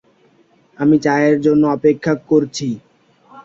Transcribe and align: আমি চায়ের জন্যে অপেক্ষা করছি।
আমি 0.77 0.95
চায়ের 1.05 1.37
জন্যে 1.45 1.67
অপেক্ষা 1.75 2.13
করছি। 2.29 2.67